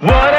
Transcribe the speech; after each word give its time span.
What 0.00 0.37